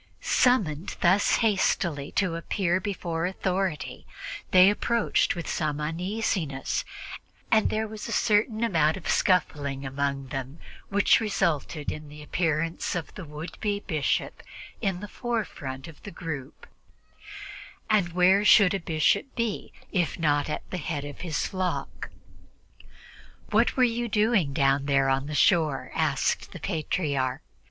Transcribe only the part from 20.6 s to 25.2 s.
the head of his flock? "What were you doing down there